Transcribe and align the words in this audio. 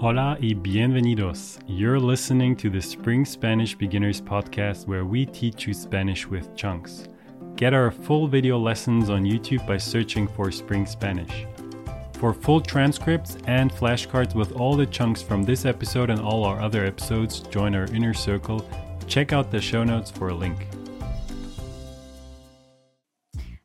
Hola 0.00 0.38
y 0.40 0.54
bienvenidos. 0.54 1.58
You're 1.66 1.98
listening 1.98 2.54
to 2.58 2.70
the 2.70 2.80
Spring 2.80 3.24
Spanish 3.24 3.74
Beginners 3.74 4.20
podcast 4.20 4.86
where 4.86 5.04
we 5.04 5.26
teach 5.26 5.66
you 5.66 5.74
Spanish 5.74 6.24
with 6.24 6.54
chunks. 6.54 7.08
Get 7.56 7.74
our 7.74 7.90
full 7.90 8.28
video 8.28 8.60
lessons 8.60 9.10
on 9.10 9.24
YouTube 9.24 9.66
by 9.66 9.76
searching 9.76 10.28
for 10.28 10.52
Spring 10.52 10.86
Spanish. 10.86 11.46
For 12.12 12.32
full 12.32 12.60
transcripts 12.60 13.38
and 13.48 13.72
flashcards 13.72 14.36
with 14.36 14.52
all 14.52 14.76
the 14.76 14.86
chunks 14.86 15.20
from 15.20 15.42
this 15.42 15.64
episode 15.64 16.10
and 16.10 16.20
all 16.20 16.44
our 16.44 16.60
other 16.60 16.86
episodes, 16.86 17.40
join 17.40 17.74
our 17.74 17.86
inner 17.86 18.14
circle. 18.14 18.64
Check 19.08 19.32
out 19.32 19.50
the 19.50 19.60
show 19.60 19.82
notes 19.82 20.12
for 20.12 20.28
a 20.28 20.34
link. 20.34 20.68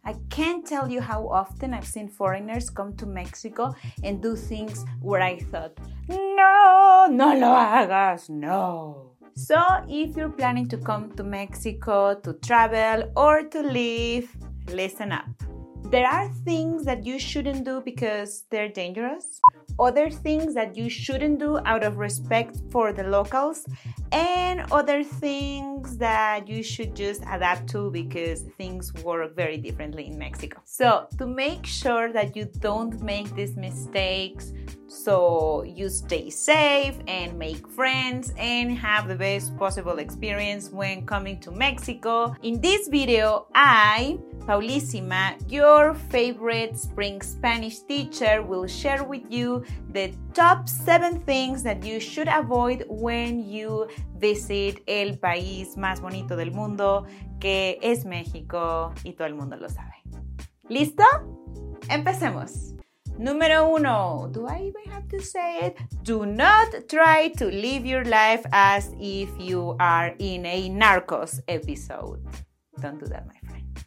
I 0.03 0.15
can't 0.31 0.65
tell 0.65 0.89
you 0.89 0.99
how 0.99 1.27
often 1.27 1.75
I've 1.75 1.85
seen 1.85 2.07
foreigners 2.07 2.71
come 2.71 2.95
to 2.97 3.05
Mexico 3.05 3.75
and 4.03 4.19
do 4.19 4.35
things 4.35 4.83
where 4.99 5.21
I 5.21 5.37
thought, 5.37 5.77
no, 6.09 7.07
no 7.09 7.33
lo 7.33 7.55
hagas, 7.55 8.29
no. 8.29 9.11
So, 9.35 9.57
if 9.87 10.15
you're 10.15 10.29
planning 10.29 10.67
to 10.69 10.77
come 10.77 11.11
to 11.15 11.23
Mexico 11.23 12.13
to 12.19 12.33
travel 12.33 13.11
or 13.15 13.43
to 13.43 13.61
live, 13.61 14.29
listen 14.67 15.11
up. 15.11 15.25
There 15.89 16.05
are 16.05 16.29
things 16.45 16.85
that 16.85 17.05
you 17.05 17.19
shouldn't 17.19 17.65
do 17.65 17.81
because 17.81 18.45
they're 18.49 18.69
dangerous, 18.69 19.41
other 19.79 20.09
things 20.09 20.53
that 20.53 20.75
you 20.75 20.89
shouldn't 20.89 21.39
do 21.39 21.59
out 21.65 21.83
of 21.83 21.97
respect 21.97 22.57
for 22.71 22.93
the 22.93 23.03
locals, 23.03 23.65
and 24.13 24.71
other 24.71 25.03
things 25.03 25.97
that 25.97 26.47
you 26.47 26.61
should 26.61 26.95
just 26.95 27.21
adapt 27.23 27.67
to 27.71 27.89
because 27.91 28.43
things 28.57 28.93
work 29.03 29.35
very 29.35 29.57
differently 29.57 30.05
in 30.07 30.17
Mexico. 30.17 30.61
So, 30.65 31.07
to 31.17 31.25
make 31.25 31.65
sure 31.65 32.13
that 32.13 32.35
you 32.35 32.45
don't 32.59 33.01
make 33.01 33.33
these 33.35 33.57
mistakes, 33.57 34.53
so 34.87 35.63
you 35.63 35.89
stay 35.89 36.29
safe 36.29 36.95
and 37.07 37.37
make 37.37 37.67
friends 37.67 38.31
and 38.37 38.77
have 38.77 39.07
the 39.07 39.15
best 39.15 39.57
possible 39.57 39.97
experience 39.97 40.69
when 40.69 41.05
coming 41.05 41.39
to 41.41 41.51
Mexico. 41.51 42.35
In 42.43 42.61
this 42.61 42.87
video, 42.87 43.47
I, 43.55 44.19
Paulísima, 44.41 45.35
your 45.51 45.95
favorite 45.95 46.77
spring 46.77 47.21
Spanish 47.21 47.79
teacher, 47.79 48.43
will 48.43 48.67
share 48.67 49.03
with 49.03 49.23
you 49.29 49.63
the 49.91 50.13
top 50.33 50.69
7 50.69 51.19
things 51.21 51.63
that 51.63 51.83
you 51.83 51.99
should 51.99 52.27
avoid 52.27 52.85
when 52.87 53.43
you 53.49 53.87
visit 54.15 54.81
el 54.85 55.19
país 55.19 55.77
más 55.77 56.01
bonito 56.01 56.35
del 56.35 56.51
mundo, 56.51 57.05
que 57.39 57.77
es 57.81 58.05
México 58.05 58.93
y 59.03 59.13
todo 59.13 59.27
el 59.27 59.35
mundo 59.35 59.55
lo 59.55 59.69
sabe. 59.69 59.95
¿Listo? 60.69 61.03
Empecemos. 61.89 62.73
Número 63.17 63.67
uno, 63.67 64.27
do 64.31 64.47
I 64.47 64.69
even 64.69 64.91
have 64.91 65.07
to 65.09 65.19
say 65.19 65.67
it? 65.67 65.77
Do 66.03 66.25
not 66.25 66.87
try 66.87 67.31
to 67.37 67.45
live 67.45 67.85
your 67.85 68.05
life 68.05 68.43
as 68.51 68.91
if 68.99 69.29
you 69.37 69.75
are 69.79 70.15
in 70.17 70.45
a 70.45 70.69
Narcos 70.69 71.39
episode. 71.47 72.23
Don't 72.81 72.99
do 72.99 73.05
that, 73.07 73.27
my. 73.27 73.42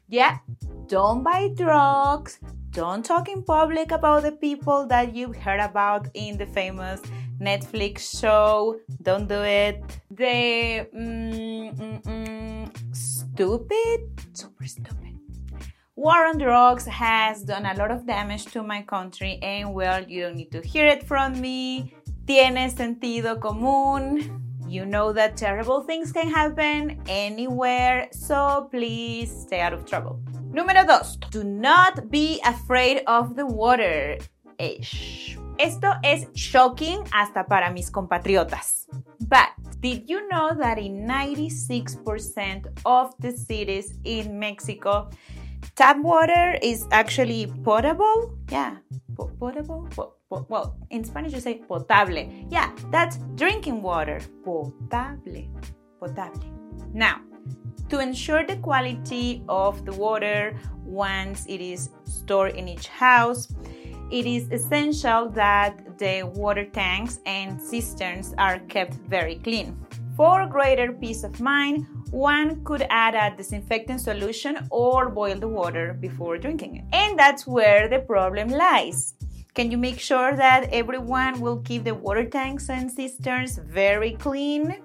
Yeah, 0.08 0.38
don't 0.86 1.22
buy 1.22 1.50
drugs. 1.54 2.38
Don't 2.70 3.04
talk 3.04 3.28
in 3.28 3.42
public 3.42 3.90
about 3.90 4.22
the 4.22 4.32
people 4.32 4.86
that 4.86 5.14
you've 5.14 5.36
heard 5.36 5.60
about 5.60 6.08
in 6.14 6.36
the 6.36 6.46
famous 6.46 7.00
Netflix 7.40 8.20
show. 8.20 8.78
Don't 9.02 9.26
do 9.28 9.42
it. 9.42 9.82
The 10.10 10.86
mm, 10.94 11.74
mm, 11.76 12.02
mm, 12.02 12.96
stupid, 12.96 14.00
super 14.32 14.66
stupid 14.66 15.06
war 15.96 16.26
on 16.26 16.38
drugs 16.38 16.84
has 16.84 17.42
done 17.42 17.64
a 17.64 17.74
lot 17.74 17.90
of 17.90 18.06
damage 18.06 18.44
to 18.46 18.62
my 18.62 18.82
country, 18.82 19.38
and 19.42 19.74
well, 19.74 20.04
you 20.04 20.22
don't 20.22 20.36
need 20.36 20.52
to 20.52 20.60
hear 20.60 20.86
it 20.86 21.02
from 21.02 21.40
me. 21.40 21.94
Tiene 22.26 22.70
sentido 22.70 23.40
común. 23.40 24.42
You 24.68 24.84
know 24.84 25.12
that 25.12 25.36
terrible 25.36 25.82
things 25.82 26.12
can 26.12 26.28
happen 26.28 27.00
anywhere, 27.08 28.08
so 28.10 28.68
please 28.70 29.30
stay 29.30 29.60
out 29.60 29.72
of 29.72 29.84
trouble. 29.86 30.20
Número 30.50 30.86
dos, 30.86 31.16
do 31.30 31.44
not 31.44 32.10
be 32.10 32.40
afraid 32.44 33.02
of 33.06 33.36
the 33.36 33.46
water. 33.46 34.18
Ish. 34.58 35.38
Esto 35.58 35.94
es 36.02 36.26
shocking 36.34 37.04
hasta 37.12 37.44
para 37.44 37.70
mis 37.72 37.90
compatriotas. 37.90 38.86
But 39.20 39.50
did 39.80 40.08
you 40.08 40.26
know 40.28 40.54
that 40.58 40.78
in 40.78 41.06
96% 41.06 42.66
of 42.84 43.14
the 43.20 43.32
cities 43.32 43.98
in 44.04 44.38
Mexico, 44.38 45.10
tap 45.76 45.98
water 45.98 46.58
is 46.60 46.86
actually 46.90 47.46
potable. 47.64 48.34
Yeah, 48.50 48.76
potable. 49.38 50.15
Well, 50.30 50.76
in 50.90 51.04
Spanish 51.04 51.32
you 51.32 51.40
say 51.40 51.58
potable. 51.68 52.28
Yeah, 52.50 52.72
that's 52.90 53.18
drinking 53.36 53.80
water. 53.82 54.20
Potable. 54.44 55.44
Potable. 56.00 56.40
Now, 56.92 57.20
to 57.90 58.00
ensure 58.00 58.44
the 58.44 58.56
quality 58.56 59.44
of 59.48 59.84
the 59.84 59.92
water 59.92 60.58
once 60.84 61.46
it 61.48 61.60
is 61.60 61.90
stored 62.04 62.56
in 62.56 62.66
each 62.66 62.88
house, 62.88 63.46
it 64.10 64.26
is 64.26 64.50
essential 64.50 65.28
that 65.30 65.98
the 65.98 66.24
water 66.34 66.64
tanks 66.64 67.20
and 67.24 67.60
cisterns 67.60 68.34
are 68.36 68.58
kept 68.60 68.94
very 69.08 69.36
clean. 69.36 69.78
For 70.16 70.46
greater 70.46 70.92
peace 70.92 71.22
of 71.22 71.40
mind, 71.40 71.86
one 72.10 72.64
could 72.64 72.86
add 72.90 73.14
a 73.14 73.36
disinfectant 73.36 74.00
solution 74.00 74.66
or 74.70 75.08
boil 75.08 75.38
the 75.38 75.48
water 75.48 75.96
before 76.00 76.38
drinking 76.38 76.76
it. 76.76 76.84
And 76.92 77.18
that's 77.18 77.46
where 77.46 77.88
the 77.88 77.98
problem 77.98 78.48
lies. 78.48 79.14
Can 79.56 79.70
you 79.70 79.78
make 79.78 79.98
sure 79.98 80.36
that 80.36 80.68
everyone 80.70 81.40
will 81.40 81.62
keep 81.62 81.84
the 81.84 81.94
water 81.94 82.28
tanks 82.28 82.68
and 82.68 82.92
cisterns 82.92 83.56
very 83.56 84.12
clean? 84.12 84.76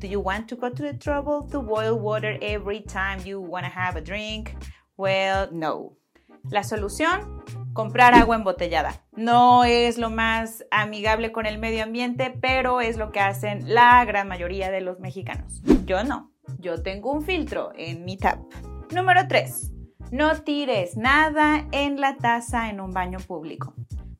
Do 0.00 0.08
you 0.08 0.18
want 0.18 0.48
to 0.48 0.56
go 0.56 0.68
to 0.68 0.82
the 0.82 0.94
trouble 0.94 1.48
to 1.52 1.62
boil 1.62 1.96
water 1.96 2.36
every 2.42 2.80
time 2.80 3.20
you 3.24 3.40
want 3.40 3.66
to 3.66 3.70
have 3.70 3.94
a 3.94 4.00
drink? 4.00 4.56
Well, 4.96 5.50
no. 5.52 5.92
La 6.50 6.64
solución, 6.64 7.44
comprar 7.72 8.14
agua 8.14 8.34
embotellada. 8.34 9.00
No 9.12 9.62
es 9.62 9.96
lo 9.96 10.10
más 10.10 10.64
amigable 10.72 11.30
con 11.30 11.46
el 11.46 11.58
medio 11.58 11.84
ambiente, 11.84 12.36
pero 12.42 12.80
es 12.80 12.96
lo 12.96 13.12
que 13.12 13.20
hacen 13.20 13.72
la 13.72 14.04
gran 14.06 14.26
mayoría 14.26 14.72
de 14.72 14.80
los 14.80 14.98
mexicanos. 14.98 15.62
Yo 15.84 16.02
no. 16.02 16.32
Yo 16.58 16.82
tengo 16.82 17.12
un 17.12 17.22
filtro 17.22 17.70
en 17.76 18.04
mi 18.04 18.16
tap. 18.16 18.40
Número 18.92 19.28
3. 19.28 19.70
No 20.10 20.42
tires 20.42 20.96
nada 20.96 21.68
en 21.70 22.00
la 22.00 22.16
taza 22.16 22.70
en 22.70 22.80
un 22.80 22.90
baño 22.90 23.18
público. 23.18 23.74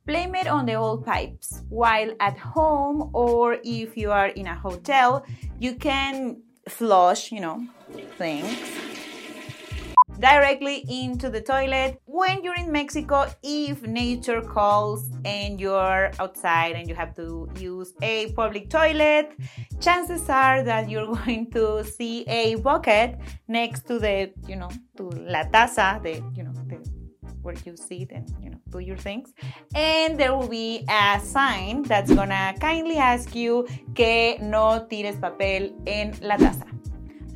Blame 0.06 0.36
it 0.36 0.46
on 0.46 0.66
the 0.66 0.74
old 0.74 1.04
pipes. 1.04 1.62
While 1.68 2.14
at 2.20 2.38
home 2.38 3.10
or 3.12 3.58
if 3.64 3.96
you 3.96 4.12
are 4.12 4.28
in 4.28 4.46
a 4.46 4.54
hotel, 4.54 5.26
you 5.58 5.74
can 5.74 6.42
flush, 6.68 7.32
you 7.32 7.40
know, 7.40 7.66
things 8.16 8.56
directly 10.18 10.84
into 10.88 11.28
the 11.28 11.40
toilet 11.40 12.00
when 12.06 12.42
you're 12.42 12.56
in 12.56 12.72
Mexico 12.72 13.26
if 13.42 13.82
nature 13.82 14.40
calls 14.40 15.10
and 15.24 15.60
you're 15.60 16.10
outside 16.18 16.74
and 16.74 16.88
you 16.88 16.94
have 16.94 17.14
to 17.14 17.48
use 17.58 17.92
a 18.02 18.32
public 18.32 18.70
toilet 18.70 19.32
chances 19.80 20.28
are 20.30 20.62
that 20.62 20.88
you're 20.88 21.06
going 21.14 21.50
to 21.50 21.84
see 21.84 22.22
a 22.28 22.54
bucket 22.56 23.18
next 23.48 23.86
to 23.86 23.98
the 23.98 24.32
you 24.46 24.56
know 24.56 24.70
to 24.96 25.04
la 25.10 25.42
taza 25.44 26.02
the 26.02 26.14
you 26.34 26.42
know 26.42 26.52
the 26.52 26.95
where 27.46 27.56
you 27.64 27.76
sit 27.76 28.10
and 28.10 28.28
you 28.42 28.50
know 28.50 28.58
do 28.70 28.80
your 28.80 28.96
things. 28.96 29.32
And 29.74 30.18
there 30.18 30.36
will 30.36 30.48
be 30.48 30.84
a 30.90 31.20
sign 31.20 31.84
that's 31.84 32.12
gonna 32.12 32.54
kindly 32.60 32.96
ask 32.96 33.34
you 33.34 33.66
que 33.94 34.38
no 34.40 34.86
tires 34.90 35.16
papel 35.16 35.72
en 35.86 36.14
la 36.20 36.36
taza. 36.36 36.66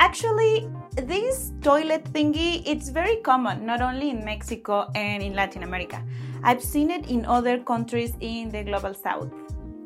Actually 0.01 0.69
this 0.97 1.53
toilet 1.63 2.05
thingy 2.13 2.63
it's 2.67 2.89
very 2.89 3.17
common 3.29 3.65
not 3.65 3.81
only 3.81 4.11
in 4.11 4.25
mexico 4.25 4.91
and 4.95 5.23
in 5.23 5.35
latin 5.35 5.63
america. 5.63 6.03
I've 6.43 6.63
seen 6.63 6.91
it 6.91 7.09
in 7.09 7.25
other 7.27 7.59
countries 7.59 8.15
in 8.21 8.51
the 8.51 8.65
global 8.65 8.95
south. 8.95 9.31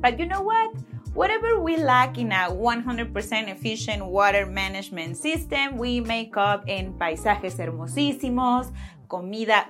But 0.00 0.18
you 0.18 0.26
know 0.26 0.40
what? 0.42 0.74
Whatever 1.14 1.60
we 1.60 1.76
lack 1.76 2.18
in 2.18 2.32
a 2.32 2.50
100% 2.50 3.48
efficient 3.48 4.04
water 4.04 4.46
management 4.46 5.16
system 5.16 5.78
we 5.78 6.00
make 6.00 6.36
up 6.36 6.68
in 6.68 6.94
paisajes 6.94 7.58
hermosísimos 7.58 8.72
comida 9.08 9.68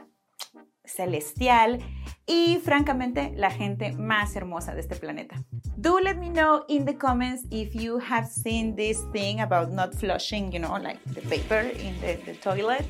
celestial 0.84 1.80
y 2.26 2.58
francamente 2.64 3.32
la 3.36 3.50
gente 3.50 3.92
más 3.92 4.34
hermosa 4.36 4.74
de 4.74 4.80
este 4.80 4.96
planeta. 4.96 5.36
Do 5.76 5.98
let 6.00 6.16
me 6.16 6.30
know 6.30 6.64
in 6.68 6.84
the 6.84 6.96
comments 6.96 7.44
if 7.50 7.74
you 7.74 7.98
have 7.98 8.26
seen 8.26 8.76
this 8.76 9.02
thing 9.12 9.40
about 9.40 9.70
not 9.70 9.94
flushing, 9.94 10.52
you 10.52 10.58
know, 10.58 10.76
like 10.78 10.98
the 11.14 11.20
paper 11.22 11.60
in 11.60 12.00
the, 12.00 12.16
the 12.24 12.34
toilet. 12.34 12.84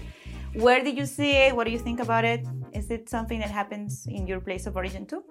Where 0.54 0.84
did 0.84 0.96
you 0.96 1.06
see 1.06 1.32
it? 1.32 1.56
What 1.56 1.64
do 1.64 1.72
you 1.72 1.80
think 1.80 1.98
about 1.98 2.24
it? 2.24 2.46
Is 2.72 2.88
it 2.90 3.08
something 3.08 3.40
that 3.40 3.50
happens 3.50 4.06
in 4.06 4.26
your 4.26 4.40
place 4.40 4.66
of 4.66 4.76
origin 4.76 5.04
too? 5.04 5.24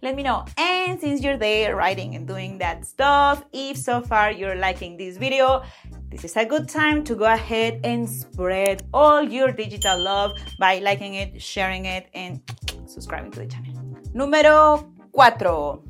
Let 0.00 0.14
me 0.14 0.22
know. 0.22 0.44
And 0.56 1.00
since 1.00 1.22
you're 1.22 1.36
there 1.36 1.74
writing 1.74 2.14
and 2.14 2.26
doing 2.26 2.58
that 2.58 2.86
stuff, 2.86 3.44
if 3.52 3.76
so 3.76 4.00
far 4.00 4.30
you're 4.30 4.54
liking 4.54 4.96
this 4.96 5.16
video, 5.16 5.62
this 6.10 6.24
is 6.24 6.36
a 6.36 6.44
good 6.44 6.68
time 6.68 7.04
to 7.04 7.14
go 7.14 7.24
ahead 7.24 7.80
and 7.84 8.08
spread 8.08 8.82
all 8.92 9.22
your 9.22 9.52
digital 9.52 9.98
love 9.98 10.36
by 10.58 10.80
liking 10.80 11.14
it, 11.14 11.40
sharing 11.40 11.86
it, 11.86 12.08
and 12.14 12.40
subscribing 12.86 13.30
to 13.30 13.40
the 13.40 13.46
channel. 13.46 13.74
Número 14.12 14.90
4. 15.14 15.82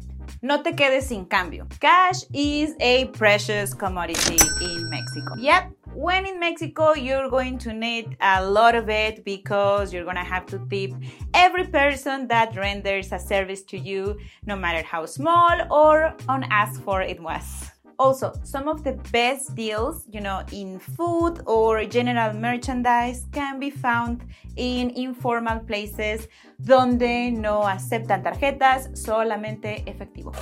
No 0.42 0.62
te 0.62 0.72
quedes 0.72 1.04
sin 1.08 1.24
cambio. 1.26 1.66
Cash 1.80 2.24
is 2.34 2.74
a 2.80 3.06
precious 3.06 3.74
commodity 3.74 4.38
in 4.62 4.90
Mexico. 4.90 5.34
Yep, 5.38 5.72
when 5.94 6.26
in 6.26 6.38
Mexico, 6.38 6.94
you're 6.94 7.28
going 7.28 7.58
to 7.58 7.72
need 7.72 8.16
a 8.20 8.44
lot 8.44 8.74
of 8.74 8.88
it 8.88 9.24
because 9.24 9.92
you're 9.92 10.04
gonna 10.04 10.24
have 10.24 10.46
to 10.46 10.58
tip 10.70 10.92
every 11.34 11.66
person 11.66 12.28
that 12.28 12.54
renders 12.56 13.12
a 13.12 13.18
service 13.18 13.62
to 13.64 13.78
you, 13.78 14.18
no 14.46 14.56
matter 14.56 14.86
how 14.86 15.04
small 15.06 15.56
or 15.70 16.14
unasked 16.28 16.82
for 16.84 17.02
it 17.02 17.20
was. 17.20 17.70
Also, 18.00 18.32
some 18.44 18.66
of 18.66 18.82
the 18.82 18.94
best 19.12 19.54
deals, 19.54 20.06
you 20.10 20.22
know, 20.22 20.40
in 20.52 20.80
food 20.80 21.42
or 21.44 21.84
general 21.84 22.32
merchandise 22.32 23.26
can 23.30 23.60
be 23.60 23.70
found 23.70 24.24
in 24.56 24.90
informal 24.96 25.60
places 25.60 26.26
donde 26.56 27.30
no 27.30 27.68
aceptan 27.68 28.22
tarjetas, 28.22 28.88
solamente 28.94 29.82
efectivo. 29.84 30.32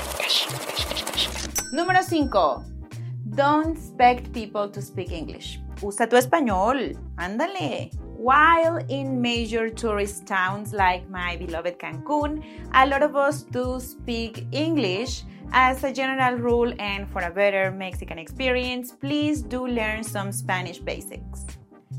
Número 1.72 2.00
5. 2.00 2.62
Don't 3.25 3.76
expect 3.76 4.32
people 4.32 4.70
to 4.70 4.81
speak 4.81 5.10
English. 5.10 5.58
Usa 5.82 6.06
tu 6.06 6.16
español. 6.16 6.96
Ándale. 7.16 7.90
While 8.19 8.79
in 8.88 9.23
major 9.23 9.70
tourist 9.70 10.26
towns 10.26 10.73
like 10.73 11.09
my 11.09 11.37
beloved 11.37 11.79
Cancun, 11.79 12.43
a 12.75 12.85
lot 12.85 13.05
of 13.05 13.15
us 13.15 13.44
do 13.44 13.79
speak 13.79 14.44
English. 14.50 15.23
As 15.53 15.85
a 15.85 15.93
general 15.93 16.35
rule 16.35 16.73
and 16.81 17.09
for 17.09 17.23
a 17.23 17.31
better 17.31 17.70
Mexican 17.70 18.19
experience, 18.19 18.91
please 18.91 19.41
do 19.41 19.69
learn 19.69 20.03
some 20.03 20.32
Spanish 20.32 20.79
basics. 20.79 21.47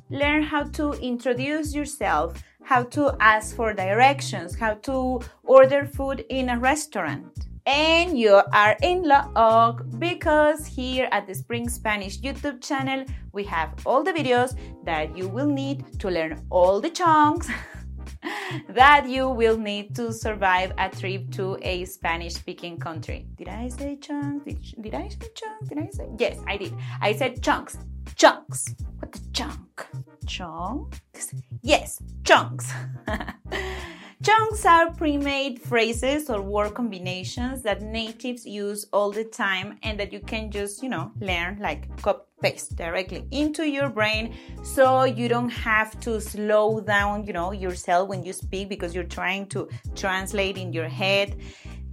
Learn 0.10 0.44
how 0.44 0.64
to 0.64 0.92
introduce 0.96 1.74
yourself, 1.74 2.44
how 2.64 2.84
to 2.84 3.16
ask 3.22 3.56
for 3.56 3.74
directions, 3.74 4.60
how 4.60 4.74
to 4.90 5.22
order 5.44 5.86
food 5.86 6.26
in 6.28 6.50
a 6.50 6.60
restaurant. 6.60 7.49
And 7.66 8.18
you 8.18 8.42
are 8.54 8.78
in 8.82 9.04
luck 9.04 9.84
because 10.00 10.66
here 10.66 11.08
at 11.12 11.28
the 11.28 11.36
Spring 11.36 11.70
Spanish 11.70 12.20
YouTube 12.20 12.62
channel, 12.62 13.06
we 13.32 13.44
have 13.44 13.74
all 13.86 14.04
the 14.04 14.14
videos 14.14 14.58
that 14.86 15.16
you 15.16 15.28
will 15.28 15.48
need 15.48 16.00
to 16.00 16.10
learn 16.10 16.46
all 16.50 16.82
the 16.82 16.90
chunks 16.90 17.50
that 18.70 19.08
you 19.08 19.30
will 19.30 19.58
need 19.58 19.96
to 19.96 20.12
survive 20.12 20.72
a 20.78 20.90
trip 20.90 21.32
to 21.32 21.58
a 21.62 21.86
Spanish 21.86 22.34
speaking 22.36 22.78
country. 22.78 23.28
Did 23.38 23.50
I 23.50 23.70
say 23.70 23.98
chunks? 23.98 24.46
Did, 24.46 24.82
did, 24.82 24.94
I 24.94 25.08
say 25.08 25.28
chunks? 25.36 25.70
Did 25.70 25.78
I 25.80 25.90
say? 25.92 26.10
Yes, 26.18 26.40
I 26.48 26.58
did. 26.58 26.74
I 27.02 27.14
said 27.14 27.42
chunks. 27.42 27.78
Chunks. 28.16 28.76
What 29.00 29.12
the 29.12 29.20
chunk? 29.34 29.88
Chunks? 30.26 31.34
Yes, 31.62 32.02
chunks. 32.24 32.72
Chunks 34.22 34.66
are 34.66 34.92
pre 34.92 35.18
made 35.18 35.62
phrases 35.62 36.30
or 36.30 36.42
word 36.42 36.74
combinations 36.74 37.62
that 37.62 37.82
natives 37.82 38.46
use 38.46 38.86
all 38.92 39.12
the 39.12 39.24
time 39.24 39.78
and 39.82 39.98
that 39.98 40.12
you 40.12 40.20
can 40.20 40.52
just, 40.52 40.84
you 40.84 40.90
know, 40.90 41.14
learn 41.22 41.58
like 41.62 41.88
copy 42.02 42.26
paste 42.42 42.76
directly 42.76 43.26
into 43.32 43.64
your 43.64 43.90
brain 43.90 44.36
so 44.62 45.04
you 45.04 45.30
don't 45.30 45.50
have 45.50 45.98
to 46.02 46.20
slow 46.20 46.82
down, 46.82 47.24
you 47.24 47.32
know, 47.32 47.52
yourself 47.54 48.10
when 48.10 48.24
you 48.24 48.34
speak 48.34 48.68
because 48.68 48.94
you're 48.94 49.12
trying 49.20 49.46
to 49.48 49.70
translate 49.96 50.58
in 50.58 50.74
your 50.74 50.90
head. 50.90 51.38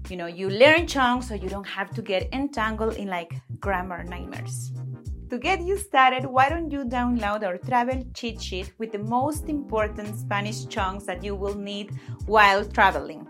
You 0.08 0.16
know, 0.16 0.26
you 0.26 0.50
learn 0.50 0.88
chunks 0.88 1.28
so 1.28 1.34
you 1.34 1.48
don't 1.48 1.66
have 1.66 1.90
to 1.94 2.02
get 2.02 2.28
entangled 2.32 2.94
in 2.94 3.06
like 3.06 3.34
grammar 3.60 4.02
nightmares. 4.02 4.72
To 5.30 5.38
get 5.38 5.60
you 5.60 5.76
started, 5.76 6.24
why 6.24 6.48
don't 6.48 6.70
you 6.70 6.84
download 6.84 7.42
our 7.42 7.58
travel 7.58 8.04
cheat 8.14 8.40
sheet 8.40 8.72
with 8.78 8.92
the 8.92 9.00
most 9.00 9.48
important 9.48 10.16
Spanish 10.16 10.66
chunks 10.68 11.04
that 11.06 11.24
you 11.24 11.34
will 11.34 11.56
need 11.56 11.90
while 12.26 12.64
traveling? 12.64 13.26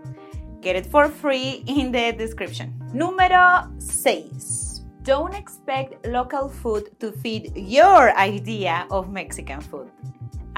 Get 0.60 0.76
it 0.76 0.84
for 0.84 1.08
free 1.08 1.64
in 1.66 1.92
the 1.92 2.12
description. 2.12 2.74
Número 2.92 3.72
6. 3.80 4.82
Don't 5.04 5.34
expect 5.34 6.06
local 6.06 6.50
food 6.50 6.90
to 7.00 7.12
fit 7.12 7.56
your 7.56 8.14
idea 8.18 8.86
of 8.90 9.10
Mexican 9.10 9.62
food. 9.62 9.90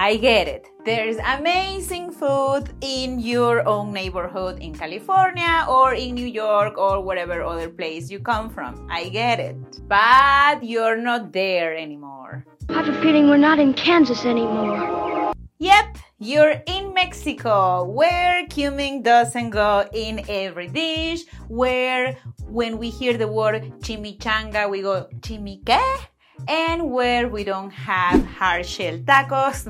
I 0.01 0.15
get 0.17 0.47
it. 0.47 0.71
There's 0.85 1.17
amazing 1.17 2.13
food 2.13 2.71
in 2.81 3.19
your 3.19 3.67
own 3.67 3.93
neighborhood 3.93 4.61
in 4.61 4.73
California 4.73 5.67
or 5.69 5.93
in 5.93 6.15
New 6.15 6.29
York 6.29 6.79
or 6.79 7.01
whatever 7.01 7.43
other 7.43 7.69
place 7.69 8.09
you 8.09 8.21
come 8.21 8.49
from. 8.49 8.87
I 8.89 9.09
get 9.09 9.41
it. 9.41 9.57
But 9.89 10.63
you're 10.63 10.97
not 10.97 11.33
there 11.33 11.77
anymore. 11.77 12.47
I 12.69 12.75
have 12.75 12.89
a 12.89 13.03
feeling 13.03 13.29
we're 13.29 13.39
not 13.39 13.59
in 13.59 13.75
Kansas 13.75 14.25
anymore. 14.25 15.33
Yep, 15.59 15.99
you're 16.21 16.63
in 16.69 16.95
Mexico, 16.95 17.83
where 17.83 18.47
cumin 18.47 19.03
doesn't 19.03 19.51
go 19.51 19.85
in 19.93 20.25
every 20.29 20.69
dish, 20.69 21.25
where 21.49 22.17
when 22.47 22.79
we 22.79 22.89
hear 22.91 23.19
the 23.19 23.27
word 23.27 23.65
chimichanga, 23.81 24.71
we 24.71 24.83
go 24.83 25.09
chimique? 25.23 25.81
And 26.47 26.91
where 26.91 27.29
we 27.29 27.45
don't 27.45 27.71
have 27.71 28.25
hard 28.25 28.67
shell 28.67 28.99
tacos. 28.99 29.67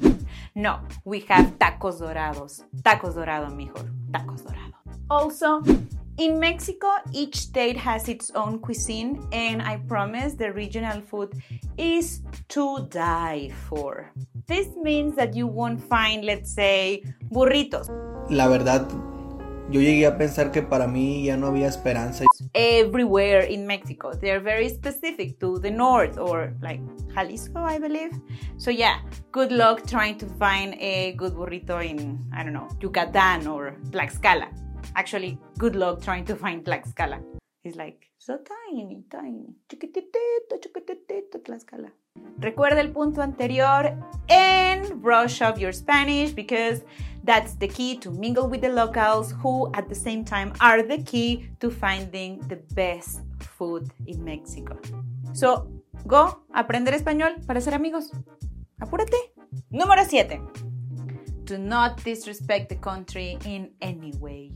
no, 0.54 0.80
we 1.04 1.20
have 1.20 1.58
tacos 1.58 2.00
dorados. 2.00 2.62
Tacos 2.82 3.14
dorado 3.14 3.54
mejor. 3.54 3.86
Tacos 4.10 4.42
dorado. 4.42 4.72
Also, 5.08 5.62
in 6.18 6.38
Mexico, 6.38 6.88
each 7.12 7.36
state 7.36 7.76
has 7.76 8.08
its 8.08 8.30
own 8.34 8.58
cuisine, 8.58 9.26
and 9.32 9.62
I 9.62 9.76
promise 9.76 10.34
the 10.34 10.52
regional 10.52 11.00
food 11.00 11.32
is 11.78 12.22
to 12.48 12.86
die 12.90 13.50
for. 13.68 14.10
This 14.46 14.68
means 14.76 15.16
that 15.16 15.34
you 15.34 15.46
won't 15.46 15.82
find, 15.82 16.24
let's 16.24 16.52
say, 16.52 17.02
burritos. 17.30 17.88
La 18.30 18.48
verdad, 18.48 18.86
yo 19.72 19.80
llegué 19.80 20.06
a 20.06 20.18
pensar 20.18 20.52
que 20.52 20.62
para 20.62 20.86
mí 20.86 21.24
ya 21.24 21.36
no 21.36 21.46
había 21.46 21.66
esperanza. 21.66 22.24
Everywhere 22.52 23.46
in 23.50 23.66
Mexico. 23.66 24.12
They're 24.12 24.42
very 24.42 24.68
specific 24.68 25.38
to 25.40 25.58
the 25.58 25.70
north 25.70 26.18
or 26.18 26.54
like 26.60 26.80
Jalisco, 27.14 27.60
I 27.64 27.78
believe. 27.78 28.12
So, 28.58 28.70
yeah, 28.70 29.00
good 29.32 29.50
luck 29.50 29.86
trying 29.86 30.18
to 30.18 30.26
find 30.38 30.74
a 30.78 31.14
good 31.16 31.32
burrito 31.32 31.82
in, 31.82 32.18
I 32.34 32.42
don't 32.44 32.52
know, 32.52 32.68
Yucatan 32.80 33.46
or 33.46 33.74
Tlaxcala. 33.90 34.48
Actually, 34.94 35.38
good 35.58 35.74
luck 35.74 36.02
trying 36.02 36.26
to 36.26 36.36
find 36.36 36.62
Tlaxcala. 36.64 37.22
It's 37.64 37.76
like 37.76 38.10
so 38.18 38.38
tiny, 38.38 39.04
tiny. 39.10 39.54
Chiquitito, 39.68 40.60
chiquitito, 40.60 41.40
Tlaxcala. 41.42 41.90
Recuerda 42.38 42.80
el 42.80 42.90
punto 42.90 43.22
anterior 43.22 43.96
and 44.28 45.00
brush 45.00 45.40
up 45.40 45.58
your 45.58 45.72
Spanish 45.72 46.32
because 46.32 46.82
that's 47.24 47.54
the 47.54 47.68
key 47.68 47.96
to 47.98 48.10
mingle 48.10 48.48
with 48.48 48.62
the 48.62 48.68
locals 48.68 49.32
who 49.42 49.70
at 49.74 49.88
the 49.88 49.94
same 49.94 50.24
time 50.24 50.52
are 50.60 50.82
the 50.82 50.98
key 51.02 51.48
to 51.60 51.70
finding 51.70 52.40
the 52.48 52.56
best 52.74 53.20
food 53.38 53.90
in 54.06 54.24
Mexico. 54.24 54.78
So, 55.32 55.68
go 56.06 56.42
aprender 56.52 56.94
español 56.94 57.46
para 57.46 57.60
ser 57.60 57.74
amigos. 57.74 58.10
Apúrate. 58.80 59.32
Número 59.70 60.04
7. 60.04 60.40
Do 61.44 61.58
not 61.58 62.02
disrespect 62.02 62.68
the 62.68 62.76
country 62.76 63.38
in 63.44 63.70
any 63.80 64.12
way. 64.18 64.52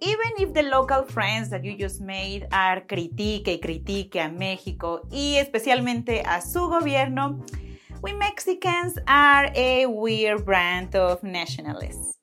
Even 0.00 0.32
if 0.38 0.52
the 0.52 0.64
local 0.64 1.04
friends 1.04 1.48
that 1.50 1.64
you 1.64 1.78
just 1.78 2.00
made 2.00 2.46
are 2.52 2.82
critique 2.86 3.48
y 3.48 3.58
critique 3.62 4.16
a 4.16 4.28
México 4.28 5.02
y 5.10 5.36
especialmente 5.36 6.22
a 6.26 6.42
su 6.42 6.68
gobierno, 6.68 7.40
we 8.04 8.12
Mexicans 8.12 8.98
are 9.08 9.50
a 9.54 9.86
weird 9.86 10.44
brand 10.44 10.94
of 10.94 11.22
nationalists. 11.22 12.18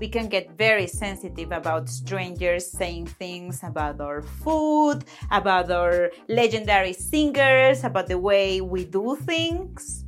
We 0.00 0.08
can 0.08 0.28
get 0.28 0.58
very 0.58 0.88
sensitive 0.88 1.52
about 1.52 1.88
strangers 1.88 2.68
saying 2.68 3.06
things 3.06 3.60
about 3.62 4.00
our 4.00 4.20
food, 4.20 5.04
about 5.30 5.70
our 5.70 6.10
legendary 6.28 6.92
singers, 6.92 7.84
about 7.84 8.08
the 8.08 8.18
way 8.18 8.60
we 8.60 8.84
do 8.84 9.14
things. 9.14 10.04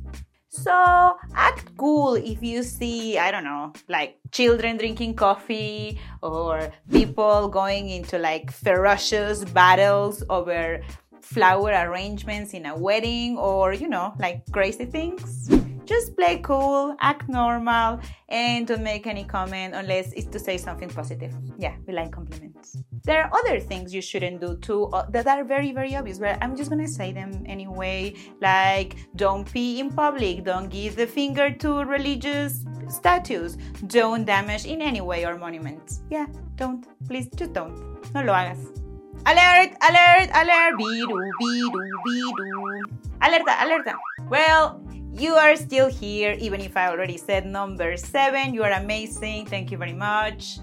So 0.49 1.15
act 1.33 1.77
cool 1.77 2.15
if 2.15 2.43
you 2.43 2.61
see, 2.63 3.17
I 3.17 3.31
don't 3.31 3.45
know, 3.45 3.71
like 3.87 4.17
children 4.31 4.75
drinking 4.75 5.13
coffee 5.13 5.97
or 6.21 6.73
people 6.91 7.47
going 7.47 7.89
into 7.89 8.17
like 8.17 8.51
ferocious 8.51 9.45
battles 9.45 10.25
over 10.29 10.81
flower 11.21 11.71
arrangements 11.71 12.53
in 12.53 12.65
a 12.65 12.77
wedding 12.77 13.37
or, 13.37 13.73
you 13.73 13.87
know, 13.87 14.13
like 14.19 14.43
crazy 14.51 14.85
things. 14.85 15.49
Just 15.85 16.15
play 16.15 16.37
cool, 16.43 16.95
act 16.99 17.27
normal, 17.29 17.99
and 18.27 18.67
don't 18.67 18.83
make 18.83 19.07
any 19.07 19.23
comment 19.23 19.73
unless 19.73 20.13
it's 20.13 20.27
to 20.27 20.37
say 20.37 20.55
something 20.55 20.87
positive. 20.87 21.33
Yeah, 21.57 21.75
we 21.87 21.93
like 21.93 22.11
compliments. 22.11 22.77
There 23.05 23.23
are 23.23 23.31
other 23.33 23.59
things 23.59 23.91
you 23.91 23.99
shouldn't 23.99 24.39
do 24.39 24.55
too 24.57 24.85
uh, 24.93 25.09
that 25.09 25.25
are 25.25 25.43
very, 25.43 25.71
very 25.71 25.95
obvious, 25.95 26.19
but 26.19 26.37
I'm 26.43 26.55
just 26.55 26.69
gonna 26.69 26.87
say 26.87 27.11
them 27.11 27.43
anyway. 27.47 28.13
Like, 28.39 28.97
don't 29.15 29.51
pee 29.51 29.79
in 29.79 29.89
public, 29.89 30.43
don't 30.43 30.69
give 30.69 30.95
the 30.95 31.07
finger 31.07 31.49
to 31.49 31.83
religious 31.83 32.63
statues, 32.87 33.57
don't 33.87 34.25
damage 34.25 34.65
in 34.67 34.83
any 34.83 35.01
way 35.01 35.25
our 35.25 35.39
monuments. 35.39 36.03
Yeah, 36.11 36.27
don't. 36.55 36.85
Please, 37.07 37.29
just 37.35 37.53
don't. 37.53 37.73
No 38.13 38.21
lo 38.21 38.33
hagas. 38.33 38.88
Alert, 39.25 39.75
alert, 39.83 40.29
alert, 40.33 40.73
biru, 40.79 41.19
biru, 41.41 41.83
biru. 42.05 42.81
Alerta, 43.21 43.53
alerta. 43.59 43.93
Well, 44.29 44.81
you 45.13 45.33
are 45.33 45.55
still 45.55 45.89
here, 45.89 46.35
even 46.39 46.61
if 46.61 46.77
I 46.77 46.87
already 46.87 47.17
said 47.17 47.45
number 47.45 47.97
seven. 47.97 48.53
You 48.53 48.63
are 48.63 48.71
amazing. 48.71 49.45
Thank 49.47 49.71
you 49.71 49.77
very 49.77 49.93
much. 49.93 50.59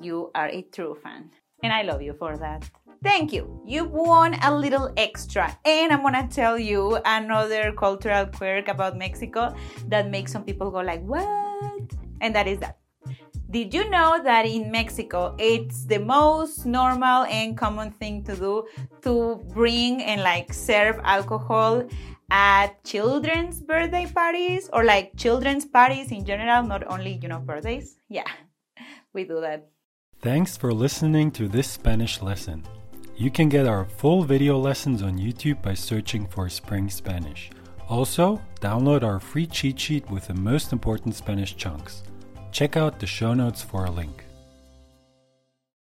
You 0.00 0.30
are 0.34 0.48
a 0.48 0.62
true 0.62 0.96
fan. 1.02 1.30
And 1.62 1.72
I 1.72 1.82
love 1.82 2.00
you 2.02 2.14
for 2.14 2.36
that. 2.36 2.70
Thank 3.02 3.32
you. 3.32 3.60
You 3.66 3.84
won 3.84 4.34
a 4.42 4.54
little 4.54 4.92
extra. 4.96 5.58
And 5.64 5.92
I'm 5.92 6.02
gonna 6.02 6.28
tell 6.30 6.58
you 6.58 6.98
another 7.04 7.72
cultural 7.72 8.26
quirk 8.26 8.68
about 8.68 8.96
Mexico 8.96 9.54
that 9.88 10.10
makes 10.10 10.32
some 10.32 10.44
people 10.44 10.70
go 10.70 10.78
like, 10.78 11.02
what? 11.02 11.90
And 12.20 12.34
that 12.34 12.46
is 12.46 12.58
that. 12.60 12.78
Did 13.56 13.72
you 13.72 13.88
know 13.88 14.20
that 14.22 14.44
in 14.44 14.70
Mexico 14.70 15.34
it's 15.38 15.86
the 15.86 15.98
most 15.98 16.66
normal 16.66 17.24
and 17.24 17.56
common 17.56 17.90
thing 17.90 18.22
to 18.24 18.36
do 18.36 18.66
to 19.00 19.42
bring 19.54 20.02
and 20.02 20.20
like 20.20 20.52
serve 20.52 21.00
alcohol 21.02 21.88
at 22.28 22.84
children's 22.84 23.62
birthday 23.62 24.04
parties 24.04 24.68
or 24.74 24.84
like 24.84 25.16
children's 25.16 25.64
parties 25.64 26.12
in 26.12 26.26
general, 26.26 26.64
not 26.64 26.86
only, 26.86 27.18
you 27.22 27.28
know, 27.28 27.38
birthdays? 27.38 27.96
Yeah, 28.10 28.28
we 29.14 29.24
do 29.24 29.40
that. 29.40 29.66
Thanks 30.20 30.58
for 30.58 30.74
listening 30.74 31.30
to 31.30 31.48
this 31.48 31.70
Spanish 31.70 32.20
lesson. 32.20 32.62
You 33.16 33.30
can 33.30 33.48
get 33.48 33.66
our 33.66 33.86
full 33.86 34.22
video 34.22 34.58
lessons 34.58 35.02
on 35.02 35.16
YouTube 35.16 35.62
by 35.62 35.72
searching 35.72 36.26
for 36.26 36.50
Spring 36.50 36.90
Spanish. 36.90 37.48
Also, 37.88 38.38
download 38.60 39.02
our 39.02 39.18
free 39.18 39.46
cheat 39.46 39.80
sheet 39.80 40.10
with 40.10 40.26
the 40.26 40.34
most 40.34 40.74
important 40.74 41.14
Spanish 41.14 41.56
chunks. 41.56 42.02
Check 42.52 42.76
out 42.76 43.00
the 43.00 43.06
show 43.06 43.34
notes 43.34 43.62
for 43.62 43.84
a 43.84 43.90
link. 43.90 44.25